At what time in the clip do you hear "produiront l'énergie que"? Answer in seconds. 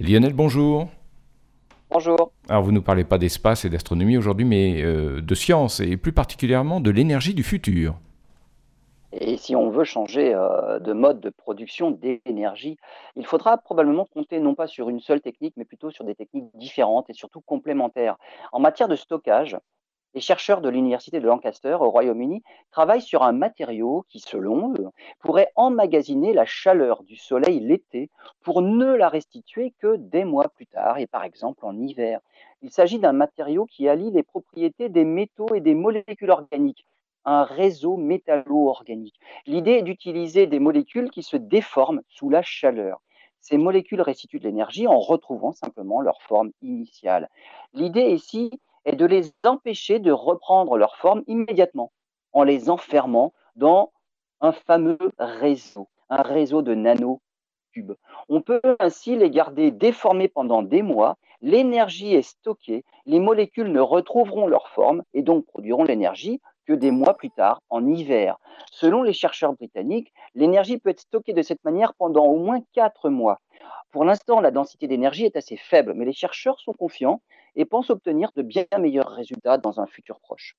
65.46-66.72